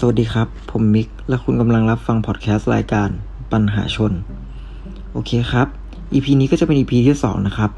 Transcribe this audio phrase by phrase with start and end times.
[0.00, 3.08] สวัสดีครับ ผมมิก และคุณกำลังรับฟังพอดแคสต์รายการ
[3.52, 4.12] ปัญหาชน
[5.12, 5.66] โอเคครับ
[6.12, 7.70] EP นี้ก็จะเป็น EP ที่2นะครับ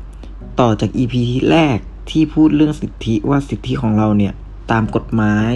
[0.60, 1.78] ต่อจาก EP ที่แรก
[2.10, 4.32] ที่พูดเรื่องสิทธิว่าสิทธิของเราเนี่ย
[4.72, 5.52] ตามกฎหมาย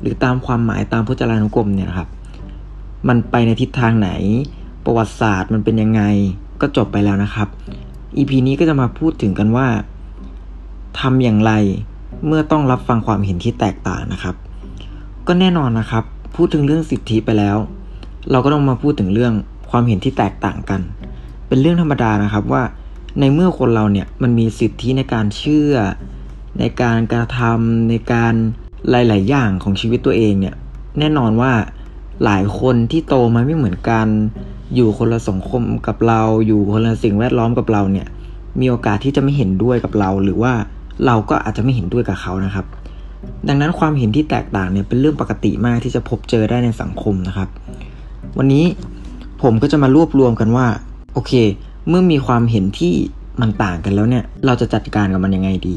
[0.00, 2.08] หรือตามความหมายตามพจนานุกรมเนี่ยครับ
[3.08, 4.10] มันไปในทิศทางไหน
[4.84, 6.02] ประวัติศาสตร์มันเป็นยังไง
[6.60, 7.48] ก็จบไปแล้วนะครับ
[8.16, 9.68] EP นี้ก็จะมาพูดถึงกันว่า
[11.00, 11.52] ทำอย่างไร
[12.26, 14.36] เมื่อต้องรับฟังความเห็นที่แตกต่างนะครับ
[15.26, 16.04] ก็แน่นอนนะครับ
[16.36, 17.56] พูดถึงเรื่องสิทธิไปแล้ว
[18.30, 19.32] เราก็ต้องมาพูดถึงเรื่อง
[19.70, 20.80] ความเห็นที่แตกต่างกัน
[21.48, 22.62] เป็นเรื่องธรรมดานะครับว่า
[23.20, 25.74] ในเมื่อคนเราเนี่ยมันมีสิทธิในการเชื่อ
[26.58, 28.34] ในการกระทำในการ
[28.90, 30.54] หลาย ๆ อย่างของชีวิตตัวเองเนี่ย
[30.98, 31.52] แน่นอนว่า
[32.24, 34.06] หลายคนที่โตมาไม่เหมือนกัน
[34.74, 38.06] อยู่คนละสังคมกับเรา อยู่คนละสิ่งแวดล้อมกับเราเนี่ย
[38.60, 40.52] มีโอกาสที่จะไม่เห็นด้วยกับเรา หรือว่า
[41.06, 42.66] เราก็อาจจะไม่เห็นด้วยกับเขานะครับ
[43.48, 47.48] ดังนั้นความเห็นที่แตกต่างเนี่ยเป็นเรื่องปกติมากที่จะพบเจอได้ในสังคมนะครับ
[48.38, 48.64] วันนี้
[49.42, 50.66] ผมก็จะมารวบรวมกันว่า
[51.14, 51.32] โอเค
[51.88, 52.94] เมื่อมีความเห็นที่
[53.40, 55.76] มันต่างกันแล้วเนี่ย เราจะจัดการกับมันยังไงดี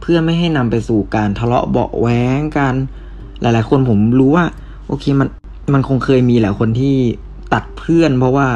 [0.00, 2.74] เพื่อไม่ให้นำไปสู่การทะเลาะเบาแว้งกัน
[3.40, 4.44] หลาย ๆ คนผมรู้ว่า
[4.88, 5.28] โอเคมัน
[5.72, 6.96] มันคงเคยมีแหละคนที่
[7.52, 8.48] ตัดเพื่อน เพราะว่า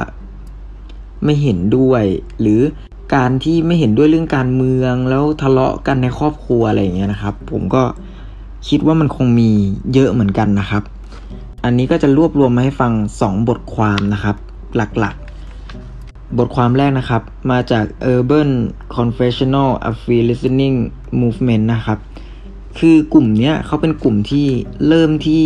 [1.25, 2.05] ไม่เห็นด้วย
[2.41, 2.61] หรือ
[3.15, 7.83] การที่ไม่เห็นด้วยเรื่องการเมืองแล้วทะเลาะกันในครอบครัวอะไรอย่างเงี้ยนะครับ ผมก็
[8.69, 9.51] คิดว่ามันคงมี
[9.95, 10.83] เยอะเหมือนกันนะครับ
[11.65, 14.37] อันนี้ก็จะรวบรวมมาให้ฟัง 2 บทความนะครับ
[14.77, 17.85] หลักๆ บทความแรกนะครับ มาจาก
[18.15, 18.51] Urban
[18.97, 20.77] Confessional a Free Listening
[21.21, 21.99] Movement นะครับ
[22.79, 24.47] คือกลุ่มเนี้ยเขาเป็นกลุ่มที่
[24.89, 25.45] เริ่มที่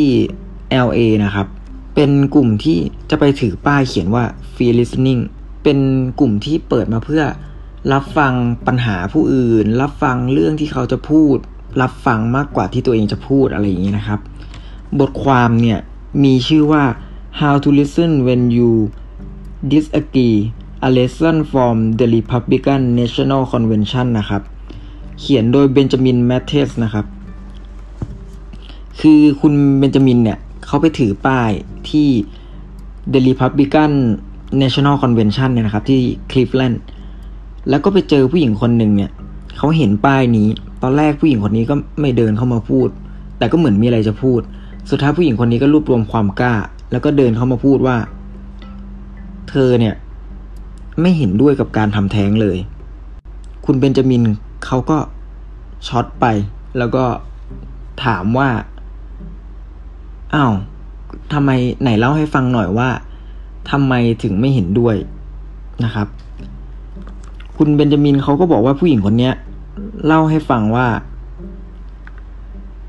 [0.87, 1.47] LA นะครับ
[1.95, 2.79] เป็นกลุ่มที่
[3.11, 5.21] จะไปถือป้ายเขียนว่า Free Listening
[5.63, 5.79] เป็น
[6.21, 7.23] กลุ่มที่เปิดมาเพื่อ
[7.93, 8.33] รับฟัง
[8.67, 11.37] ปัญหาผู้อื่น รับฟังเรื่องที่เขาจะพูด
[11.83, 14.21] รับฟังมากกว่าที่ตัวเองจะพูดอะไรอย่างนี้นะครับ
[15.01, 15.79] บทความเนี่ย
[16.25, 16.85] มีชื่อว่า
[17.41, 18.71] how to listen when you
[19.73, 20.39] disagree
[20.87, 24.43] a lesson from the Republican National Convention นะครับ
[25.19, 27.07] เขียนโดยเบนจามินแมทเทสนะครับ
[29.01, 31.51] คือคุณเบนจามินเนี่ยเขาไปถือป้าย
[31.91, 32.09] ที่
[33.13, 33.93] The Republican
[34.63, 36.01] National Convention เนี่ยนะครับ ที่
[36.31, 36.83] คลีฟแลนด์
[37.69, 39.11] แล้วก็ไปเจอผู้หญิงคนหนึ่งเนี่ย
[39.57, 40.49] เขาเห็นป้ายนี้
[40.83, 42.89] ตอนแรกผู้หญิงคนนี้ก็ไม่เดินเข้ามาพูด
[43.39, 44.41] แต่ก็เหมือนมีอะไรจะพูด
[44.91, 46.55] สุดท้ายผู้หญิงคนนี้ก็รวบรวมความกล้า
[46.93, 47.97] แล้วก็เดินเข้ามาพูดว่า
[49.51, 49.95] เธอเนี่ย
[51.01, 52.57] ไม่เห็นด้วยกับการทำแท้งเลย
[53.65, 54.23] คุณเบนจามิน
[54.65, 54.99] เขาก็
[55.89, 56.27] ช็อตไป
[56.79, 57.05] แล้วก็
[58.05, 58.49] ถามว่า
[60.35, 60.53] อ้าว
[61.33, 61.51] ทำไม
[61.83, 62.89] ไหนเล่าให้ฟังหน่อยว่า
[63.71, 64.97] ทำไมถึงไม่เห็นด้วย
[65.85, 66.09] นะครับ
[67.63, 69.31] คุณเบนจามินเขาก็บอกว่าผู้หญิงคนนี้
[70.07, 70.87] เล่าให้ฟังว่า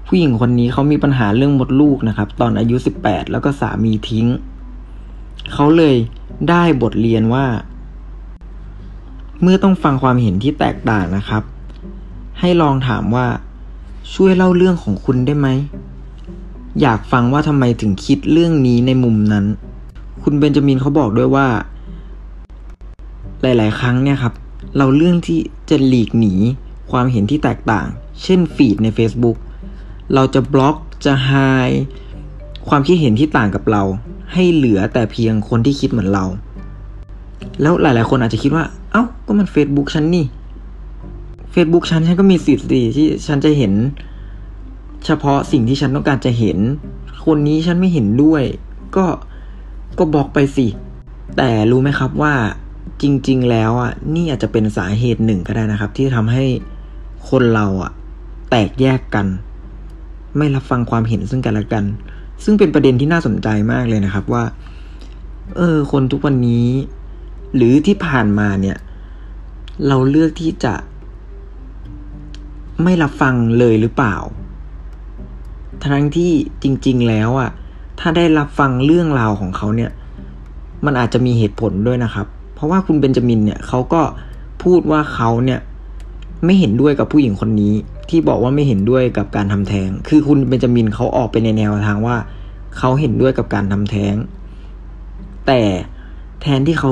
[0.07, 4.25] ผู้หญิงคนนี้เขามีปัญหาเรื่องมดลูกนะครับ ตอนอายุสิบแปดแล้วก็สามีทิ้ง
[5.53, 5.95] เขาเลย
[6.49, 7.45] ได้บทเรียนว่า
[9.41, 11.43] เมื่อต้องฟังความเห็นที่แตกต่างนะครับ
[12.39, 13.27] ให้ลองถามว่า
[14.13, 15.47] ช่วยเล่าเรื่องของคุณได้ไหม
[16.81, 19.45] อยากฟังว่าทำไมถึงคิดเรื่องนี้ในมุมนั้น
[20.23, 21.47] คุณเบนจามินเขาบอกด้วยว่า
[23.41, 24.35] หลาย ๆ ครั้งเนี่ยครับ
[24.77, 25.39] เราเรื่องที่
[25.69, 26.33] จะหลีกหนี
[26.91, 27.87] ความเห็นที่แตกต่าง
[28.23, 29.37] เช่นฟีดใน Facebook
[30.13, 31.31] เราจะบล็อกจะไฮ
[32.67, 33.83] ความคิดเห็นที่ต่างกับเรา
[34.33, 36.25] ให้เหลือแต่เพียงคนที่คิดเหมือนเรา
[37.61, 40.25] แล้วหลาย ๆ คนอาจจะคิดว่า เอา้า ก็มัน Facebook ฉันนี่
[41.53, 43.73] Facebook ฉันฉันก็มีสิทธิ์สิที่ฉันจะเห็น
[45.05, 46.57] เฉพาะสิ่งที่ฉันต้องการจะเห็น
[47.25, 48.43] คนนี้ฉันไม่เห็นด้วย
[48.95, 49.05] ก็
[49.99, 50.67] ก็บอกไปสิ
[51.37, 52.33] แต่รู้ไหมครับว่า
[53.01, 56.45] จริง ๆ แล้วอะนี่อาจจะเป็นสาเหตุหนึ่งก็ได้นะครับ ที่ทำให้
[57.29, 57.91] คนเราอะ
[58.49, 59.27] แตกแยกกัน
[60.37, 61.85] ไม่รับฟังความเห็นซึ่งกันและกัน
[62.43, 64.43] ซึ่งเป็นประเด็นที่น่าสนใจมากเลยนะครับว่า
[65.57, 66.67] เออ คนทุกวันนี้
[67.55, 68.77] หรือที่ผ่านมาเนี่ย
[69.87, 70.75] เราเลือกที่จะ
[72.83, 74.15] ไม่รับฟังเลยหรือเปล่า
[75.81, 76.31] ทั้งที่
[76.63, 77.51] จริง ๆ แล้วอะ
[77.99, 79.91] ถ้าได้รับฟังเรื่องราวของเขาเนี่ย
[80.85, 82.27] มันอาจจะมีเหตุผลด้วยนะครับ
[82.61, 84.01] ราะว่าคุณเบนจามินเนี่ยเขาก็
[84.63, 85.59] พูดว่าเขาเนี่ย
[86.45, 87.73] ไม่เห็นด้วยกับผู้หญิงคนนี้
[88.09, 92.17] ที่บอกว่าไม่เห็นด้วยกับการทำแท้ง คือคุณเบนจามินเขาออกไปในแนวทางว่า
[92.77, 94.15] เขาเห็นด้วยกับการทำแท้ง
[95.47, 95.61] แต่
[96.41, 96.91] แทนที่เขา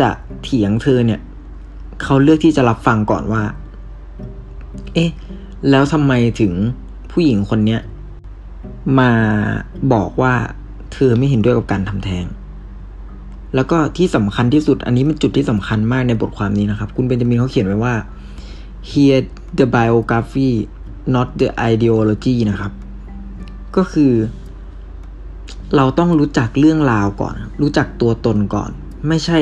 [0.00, 0.10] จะ
[0.42, 1.20] เถียงเธอเนี่ย
[2.02, 3.42] เขาเลือกที่จะรับฟังก่อนว่า
[4.94, 5.10] เอ๊ะ
[5.70, 6.52] แล้วทำไมถึง
[7.12, 7.80] ผู้หญิงคนเนี้ย
[8.98, 9.10] มา
[9.92, 10.34] บอกว่า
[10.92, 12.24] เธอไม่เห็นด้วยกับการทำแท้ง
[13.56, 17.94] แล้วก็ที่สำคัญที่สุด อันนี้เป็นจุดที่สำคัญมากในบทความนี้นะครับ คุณเบนจามินเขาเขียนไว้ว่า
[18.90, 19.22] here
[19.58, 20.50] the biography
[21.14, 22.72] not the ideology นะครับ
[23.76, 24.12] ก็คือ
[25.76, 28.70] เราต้องรู้จักเรื่องราวก่อน รู้จักตัวตนก่อน
[29.08, 29.38] ไม่ใช่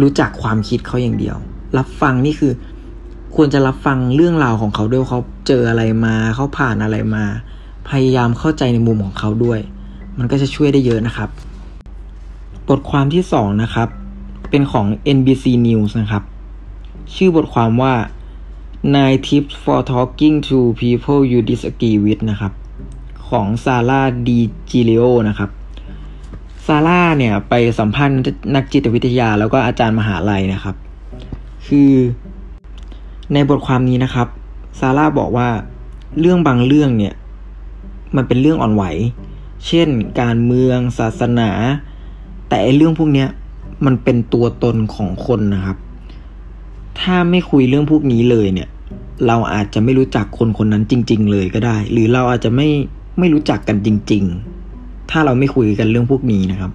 [0.00, 1.36] รู้จักความคิดเขาอย่างเดียว
[1.78, 2.52] รับฟังนี่คือ
[3.34, 7.24] ควรจะรับฟังเรื่องราวของเขาด้วยเขาเจออะไรมาเขาผ่านอะไรมา
[7.90, 9.60] พยายามเข้าใจในมุมของเขาด้วย
[10.18, 11.30] มันก็จะช่วยได้เยอะนะครับ
[12.68, 13.88] บทความที่สองนะครับ
[14.50, 14.86] เป็นของ
[15.16, 16.22] NBC News นะครับ
[17.14, 17.94] ชื่อบทความว่า
[18.94, 22.52] nine tips for talking to people you disagree with นะครับ
[23.28, 25.50] ของซาร่าดีจิเลโอนะครับ
[26.66, 28.14] ซาร่าเนี่ยไปสัมภาษณ์
[28.54, 30.76] นักจิตวิทยาแล้วก็อาจารย์มหาลัยนะครับ
[31.66, 31.92] คือ
[33.32, 34.28] ในบทความนี้นะครับ
[34.80, 35.48] ซาร่าบอกว่า
[36.20, 37.14] เรื่องบางเรื่องเนี่ย
[38.16, 38.84] มันเป็นเรื่องอ่อนไหว
[39.66, 39.88] เช่น
[40.20, 41.50] การเมือง ศาสนา
[42.52, 43.26] แต่เรื่องพวกนี้
[43.86, 45.76] มันเป็นตัวตนของคนนะครับ
[47.00, 48.68] ถ้าไม่คุยเรื่องพวกนี้เลยเนี่ย
[49.26, 52.68] เราอาจจะไม่รู้จักคนคนนั้นจริง ๆ เลยก็ได้ หรือเราอาจจะไม่
[53.18, 54.24] ไม่รู้จักกันจริง
[54.66, 56.72] ๆ ถ้าเราไม่คุยกันเรื่องพวกนี้นะครับ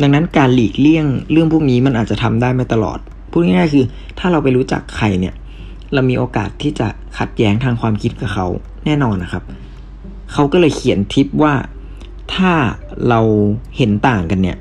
[0.00, 2.98] ดังนั้นการหลีกเลี่ยงเรื่องพวกนี้มันอาจจะทำได้ไม่ตลอด
[3.30, 3.84] พูดง่ายๆคือ
[4.18, 5.34] ถ้าเราไปรู้จักใครเนี่ย
[5.92, 6.88] เรามีโอกาสที่จะ
[7.18, 8.46] ขัดแย้งทางความคิดกับเขา
[8.84, 9.44] แน่นอนนะครับ
[10.32, 11.54] เขาก็เลยเขียนทิปว่า
[12.34, 12.52] ถ้า
[13.08, 13.20] เรา
[13.76, 14.56] เห็นต่างกันเนี่ย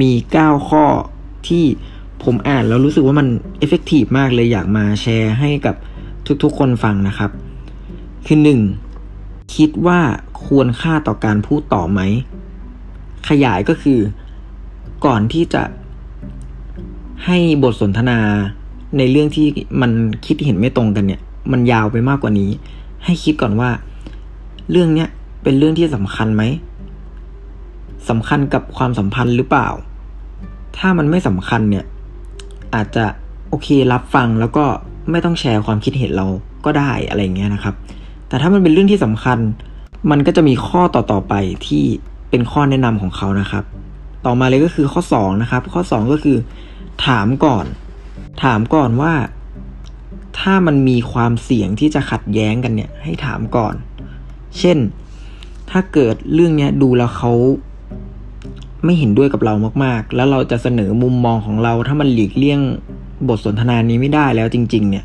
[0.00, 0.84] มี 9 ข้อ
[1.48, 1.64] ที่
[2.24, 5.76] ผมอ่านแล้วรู้สึกว่ามันเอฟเฟกตีฟมากเลยอยากมาแชร์ให้กับ
[6.42, 7.30] ทุกๆคนฟังนะครับ
[8.26, 8.60] คือหนึ่ง
[9.56, 10.00] คิดว่า
[10.44, 12.00] ควรค่าต่อการพูดต่อไหม
[13.28, 13.98] ขยายก็คือ
[15.06, 15.62] ก่อนที่จะ
[17.26, 18.18] ให้บทสนทนา
[18.98, 19.46] ในเรื่องที่
[19.80, 19.90] มัน
[20.26, 21.20] คิดเห็นไม่ตรงกันเนี่ย
[21.52, 22.50] มันยาวไปมากกว่านี้
[23.04, 23.70] ให้คิดก่อนว่า
[24.70, 25.08] เรื่องเนี้ย
[25.42, 26.42] เป็นเรื่องที่สำคัญไหม
[28.08, 29.68] สำคัญกับความสัมพันธ์หรือเปล่า
[30.78, 31.84] ถ้ามันไม่สำคัญเนี่ย
[32.74, 33.04] อาจจะ
[33.48, 34.64] โอเครับฟังแล้วก็
[35.10, 36.26] ไม่ต้องแชร์ความคิดเห็นเรา
[36.64, 37.74] ก็ได้อะไรเงี้ยนะครับ
[38.28, 39.38] แต่ถ้ามันเป็นเรื่องที่สำคัญ
[40.10, 41.34] มันก็จะมีข้อต่อๆไป
[41.66, 41.84] ที่
[42.30, 43.64] เป็นข้อแนะนำของเขานะครับ
[44.26, 46.38] ต่อมาเลยก็คือข้อ2นะครับ ข้อ 2 ก็คือ
[47.06, 47.66] ถามก่อน
[48.42, 49.12] ถามก่อนว่า
[50.40, 53.74] ถ้ามันมีความเสี่ยงที่จะขัดแย้งกันเนี่ย ให้ถามก่อน
[54.58, 54.78] เช่น
[55.70, 57.32] ถ้าเกิดเรื่องเนี้ยดูแล้วเขา
[58.84, 59.54] ไม่เห็นด้วยกับเรา
[59.84, 62.60] มากๆ แล้วเราจะเสนอมุมมองของเรา ถ้ามันหลีกเลี่ยง
[63.28, 65.04] บทสนทนานี้ไม่ได้แล้วจริง ๆ เนี่ย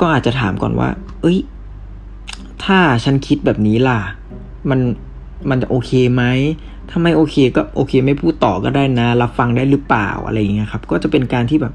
[0.00, 0.88] ก็อาจจะถามก่อนว่า
[1.22, 1.38] เอ้ย
[2.64, 4.00] ถ้าฉันคิดแบบนี้ล่ะ
[4.70, 4.80] มัน
[5.50, 6.22] มันจะโอเคไหม
[6.88, 11.74] ถ้าไม่โอเคก็โอเค ไม่พูดต่อก็ได้นะ รับฟังได้หรือเปล่าอะไรอย่างเงี้ยครับ ก็จะเป็นการที่แบบ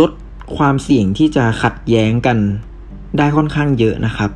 [0.00, 0.10] ลด
[0.56, 2.38] ความเสี่ยงที่จะขัดแย้งกัน
[3.18, 4.30] ได้ค่อนข้างเยอะนะครับ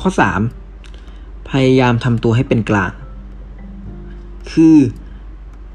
[0.00, 0.40] ข้อสาม
[1.50, 2.92] พยายามทำตัวให้เป็นกลาง
[4.52, 4.76] คือ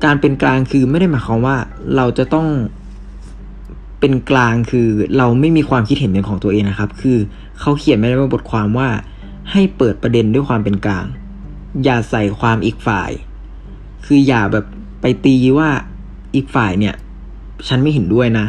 [0.04, 1.58] การเป็นกลางคือไม่ได้หมายความว่า
[1.96, 2.48] เราจะต้อง
[4.00, 4.88] เป็นกลางคือ
[5.18, 7.18] เราไม่มีความคิดเห็นเป็นของตัวเองนะครับ คือ
[7.60, 8.90] เขาเขียนไว้ในบทความว่า
[9.52, 11.06] ให้เปิดประเด็นด้วยความเป็นกลาง
[11.84, 13.12] อย่าใส่ความอีกฝ่าย
[14.06, 14.66] คืออย่าแบบ
[15.02, 15.70] ไปตีว่า
[16.36, 16.96] อีกฝ่ายเนี่ย
[17.68, 18.46] ฉันไม่เห็นด้วยนะ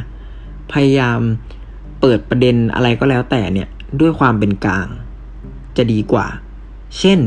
[0.73, 1.19] พยายาม
[2.01, 3.69] เปิดประเด็นอะไรก็แล้วแต่เนี่ย
[4.01, 4.87] ด้วยความเป็นกลาง
[5.77, 6.27] จะดีกว่า
[6.99, 7.19] เช่น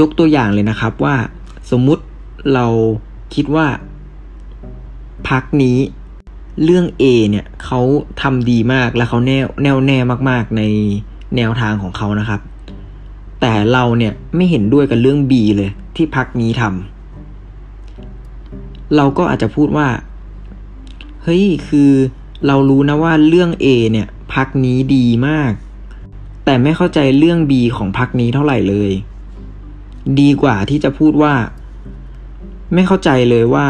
[0.00, 1.16] ยกตัวอย่างเลยนะครับว่า
[1.70, 2.02] สมมุติ
[2.54, 2.66] เรา
[3.34, 3.66] คิดว่า
[5.28, 5.78] พักนี้
[6.64, 7.80] เรื่อง A เนี่ยเขา
[8.22, 9.98] ทำดีมากและเขาแน่วแน่วแน่
[10.30, 10.62] มาก ๆ ใน
[11.36, 12.40] แนวทางของเขานะครับ
[13.40, 19.88] แต่เราเนี่ยไม่เห็นด้วยกับเรื่อง B เลยที่พักนี้ทำเราก็อาจจะพูดว่า
[21.22, 21.90] เฮ้ยคือ
[22.46, 25.52] เรารู้นะว่าเรื่อง A เนี่ยพักนี้ดีมาก
[26.48, 28.90] แต่ไม่เข้าใจเรื่อง B ของพักนี้เท่าไหร่เลย
[30.20, 31.34] ดีกว่าที่จะพูดว่า
[32.74, 33.66] ไม่เข้าใจเลยว่า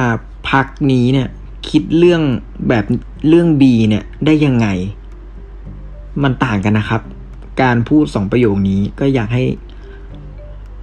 [0.50, 1.28] พักนี้เนี่ย
[1.71, 2.23] คิดเรื่อง
[2.68, 2.85] แบบ
[3.28, 4.66] เรื่อง B เนี่ย ได้ยังไง
[6.23, 7.02] มันต่างกันนะครับ
[7.62, 9.45] การพูดสองประโยคนี้ก็อยากให้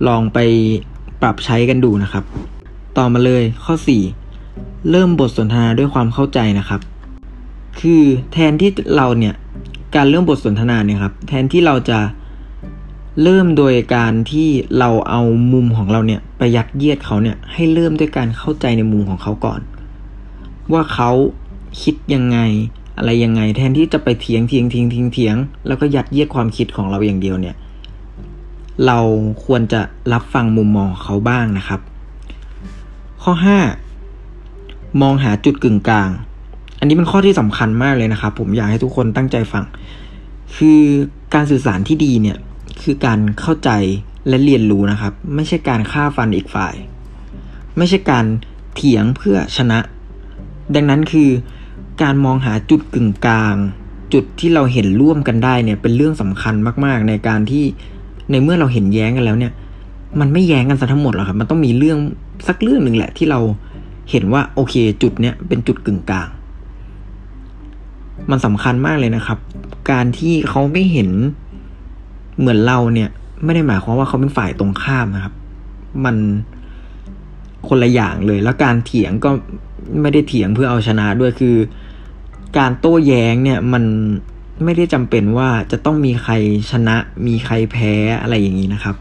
[0.08, 0.40] ลองไป
[1.22, 2.24] ปรับใช้กันดูนะครับ
[2.98, 3.76] ต่อมาเลยข้อ
[4.32, 6.82] 4 เริ่มบทสนทนาด้วยความเข้าใจนะครับ
[7.80, 9.36] คือแทนที่เราเนี่ย
[9.96, 12.00] การเริ่มบทสนทนาเนี่ยครับแทนที่เราจะ
[13.24, 15.22] เริ่มโดยการที่เราเอา
[15.54, 19.62] มุมของเราเนี่ยไปยัดเยียดเขาเนี่ยให้เริ่มด้วยการเข้าใจในมุมของเขาก่อน
[20.72, 21.12] ว่าเขา
[21.82, 22.38] คิดยังไง
[22.98, 25.36] อะไรยังไง แทนที่จะไปเถียงเถียงเถียงเถียงเถียง
[25.68, 27.56] แล้วก็ยัดเยียดความคิดของเราอย่างเดียวเนี่ย
[28.86, 29.00] เรา
[29.46, 29.82] ควรจะ
[30.14, 31.80] รับฟังมุมมองเขาบ้างนะครับ
[33.24, 33.34] ข้อ
[34.18, 36.10] 5 มองหาจุดกึ่งกลาง
[36.84, 39.64] อันนี้เป็นข้อที่สำคัญมากเลยนะครับผมอยากให้ทุกคนตั้งใจฟัง
[40.56, 40.82] คือ
[41.34, 42.38] การสื่อสารที่ดีเนี่ย
[42.82, 43.70] คือการเข้าใจ
[44.28, 46.76] และเรียนรู้นะครับ ไม่ใช่การฆ่าฟันอีกฝ่าย
[47.78, 48.26] ไม่ใช่การ
[48.76, 49.80] เถียงเพื่อชนะ
[50.76, 51.30] ดังนั้นคือ
[52.02, 53.56] การมองหาจุดกึ่งกลาง
[54.14, 57.64] จุดที่เราเห็นร่วมกันได้เนี่ยเป็นเรื่องสำคัญมาก ๆ ในการที่
[58.32, 59.52] ในเมื่อเราเห็นแย้งกันแล้วเนี่ย
[60.20, 62.00] มันไม่แย้งกันซะทั้งหมดหรอกครับ มันต้องมีเรื่อง
[62.48, 63.40] สักเรื่องหนึ่งแหละที่เรา
[64.12, 66.30] เห็นว่าโอเค จุดเนี้ยเป็นจุดกึ่งกลาง
[68.30, 69.38] มันสำคัญมากเลยนะครับ
[69.92, 71.10] การที่เขาไม่เห็น
[72.40, 73.10] เหมือนเราเนี่ย
[73.44, 75.34] ไม่ได้หมายความว่าเขาเป็นฝ่ายตรงข้ามนะครับ
[76.06, 76.16] มัน
[77.68, 79.30] คนละอย่างเลย แล้วการเถียงก็
[80.02, 81.56] ไม่ได้เถียงเพื่อเอาชนะด้วยคือ
[82.58, 83.84] การโต้แย้งเนี่ยมัน
[84.64, 86.34] ไม่ได้จำเป็นว่าจะต้องมีใคร
[86.72, 86.96] ชนะ
[87.28, 88.96] มีใครแพ้อะไรอย่างนี้นะครับ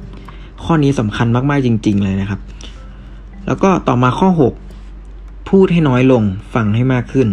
[0.65, 2.41] ข้อนี้สำคัญมากๆจริง ๆ เลยนะครับ
[3.47, 4.29] แล้วก็ต่อมาข้อ
[4.91, 6.23] 6 พูดให้น้อยลง
[6.55, 7.29] ฟังให้มากขึ้น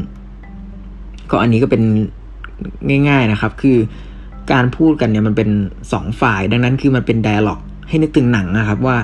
[1.32, 1.82] ก็อันนี้ก็เป็น
[3.10, 3.78] ง่าย ๆนะครับ คือ
[4.52, 5.50] การพูดกันเนี่ยมันเป็น
[5.94, 8.98] สองฝ่ายดังนั้นคือมันเป็นไดอะล็อกให้นึกถึงหนังนะครับว่า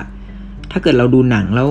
[0.70, 1.68] ถ้าเกิดเราดูหนังแล้ว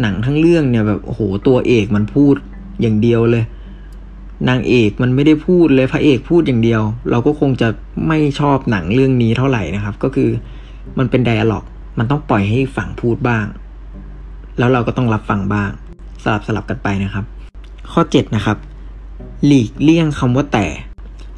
[0.00, 2.34] หนังทั้งเรื่องเนี่ยแบบโอ้โหตัวเอกมันพูด
[2.80, 3.44] อย่างเดียวเลย
[4.48, 7.68] นางเอกมันไม่ได้พูดเลยพระเอกพูดอย่างเดียว เราก็คงจะ
[8.08, 10.30] ไม่ชอบหนังเรื่องนี้เท่าไหร่นะครับ ก็คือ
[10.98, 11.64] มันเป็นไดอะล็อก
[11.98, 13.46] มันต้องปล่อยให้ฝั่งพูดบ้าง
[14.58, 15.70] แล้วเราก็ต้องรับฟังบ้าง
[16.22, 17.24] สลับสลับกันไปนะครับ
[17.92, 18.56] ข้อ 7 นะครับ
[19.46, 20.66] หลีกเลี่ยงคำว่าแต่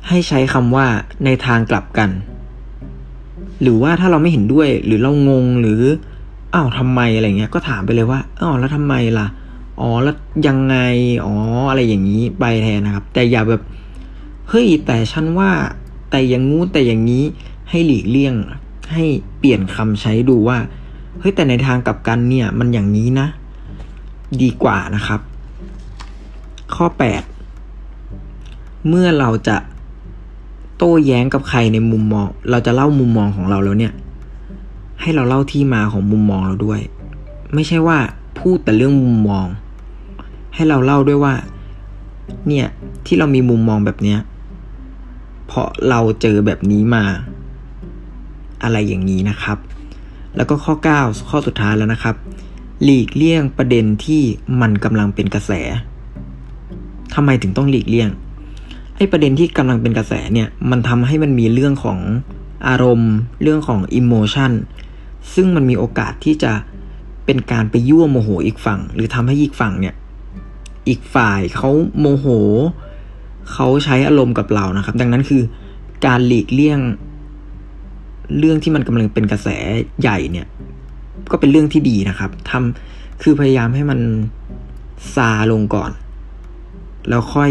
[0.08, 0.86] ให้ใช้คำว่า
[1.24, 2.10] ในทางกลับกัน
[3.62, 5.82] หรือว่าถ้าเราไม่เห็นด้วยหรือเรางงหรือ
[6.54, 9.26] อ้าวทำไมอะไรเงี้ยก็ถามไปเลยว่าอ้าวแล้วทำไมล่ะ
[9.80, 10.16] อ๋อแล้ว
[10.46, 10.76] ยังไง
[11.24, 11.34] อ๋อ
[11.70, 13.62] อะไรอย่างนี้ไปแทนนะครับ แต่อย่าแบบ
[14.48, 15.50] เฮ้ยแต่ฉันว่า
[16.10, 17.24] แต่อย่างงู้แต่อย่างนี้
[17.70, 18.34] ให้หลีกเลี่ยง
[18.92, 19.04] ให้
[19.38, 20.58] เปลี่ยนคำใช้ดูว่า
[21.20, 23.26] เฮ้ยแต่ในทางกลับกันเนี่ยมันอย่างนี้นะ
[24.42, 25.20] ดีกว่านะครับ
[26.74, 27.37] ข้อ 8
[28.88, 29.56] เมื่อเราจะ
[30.76, 33.92] โต้แย้งกับใครในมุมมอง เราจะเล่ามุมมองของเราแล้วเนี่ย
[35.00, 36.80] ให้เราเล่าที่มาของมุมมองเราด้วย
[37.54, 37.98] ไม่ใช่ว่า
[38.38, 39.46] พูดแต่เรื่องมุมมอง
[40.54, 41.34] ให้เราเล่าด้วยว่า
[42.48, 42.66] เนี่ย
[43.06, 44.18] ที่เรามีมุมมองแบบเนี้ย
[45.46, 47.04] เพราะเราเจอแบบนี้มา
[48.62, 49.58] อะไรอย่างนี้นะครับ
[50.36, 52.16] แล้วก็ข้อ 9 ข้อสุดท้ายแล้วนะครับ
[52.82, 54.22] หลีกเลี่ยงประเด็นที่
[54.60, 55.52] มันกำลังเป็นกระแส
[57.14, 58.10] ทำไมถึงต้องหลีกเลี่ยง
[58.98, 61.98] ไอ้ประเด็นที่กำลังเป็นกระแสเนี่ยมันทำให้มันมีเรื่องของ
[62.68, 64.52] อารมณ์ เรื่องของอิโมชัน
[65.34, 66.52] ซึ่งมันมีโอกาสที่จะ
[67.24, 69.94] เป็นการไปยั่วโมโหอีกฝั่ง หรือทำให้อีกฝั่งเนี่ย
[70.88, 72.26] อีกฝ่ายเขาโมโห
[73.52, 75.42] เขาใช้อารมณ์กับเรานะครับ ดังนั้นคือ
[76.06, 76.80] การหลีกเลี่ยง
[78.38, 79.48] เรื่องที่มันกำลังเป็นกระแส
[80.00, 80.46] ใหญ่เนี่ย
[81.30, 84.00] ก็เป็นเรื่องที่ดีนะครับทำคือพยายามให้มัน
[85.14, 85.90] ซาลงก่อน
[87.08, 87.50] แล้วค่อย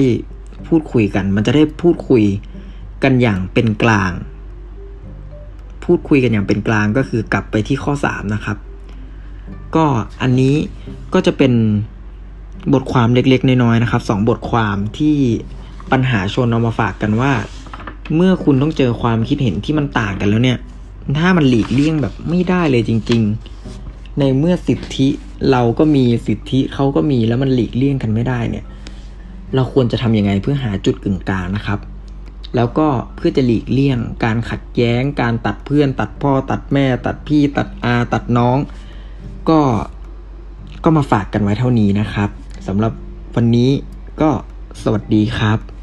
[0.68, 2.24] พูดคุยกัน มันจะได้พูดคุย
[3.04, 4.12] กันอย่างเป็นกลาง
[5.84, 8.58] พูดคุยกันอย่างเป็นกลางก็คือกลับไปที่ข้อ 3 นะครับ
[9.76, 9.86] ก็
[10.22, 10.56] อันนี้
[11.14, 11.54] ก็จะเป็น
[12.74, 15.16] บทความเล็กๆน้อยๆนะครับสองบทความที่
[15.92, 17.32] ปัญหาชนเอามาฝากกันว่า
[18.16, 20.58] เมื่อคุณต้องเจอความคิดเห็นที่มันต่างกันแล้วเนี่ย
[21.20, 23.22] ถ้ามันหลีกเลี่ยงแบบไม่ได้เลยจริง
[23.72, 25.08] ๆ ในเมื่อสิทธิ
[25.52, 28.66] เราก็มีสิทธิเขาก็มีแล้วมันหลีกเลี่ยงกันไม่ได้เนี่ย
[29.56, 31.80] เราควรจะทำยังไงเพื่อหาจุดกึ่งกลางนะครับ
[32.56, 38.58] แล้วก็เพื่อจะหลีกเลี่ยง การขัดแย้ง การตัดเพื่อน ตัดพ่อ ตัดแม่ ตัดพี่ ตัดอาตัดน้อง
[39.50, 39.60] ก็
[40.84, 42.30] ก็มาฝากกันไว้เท่านี้นะครับ
[42.68, 42.94] สำหรับ
[43.36, 43.72] วันนี้
[44.22, 44.30] ก็
[44.84, 45.77] สวัสดีครับ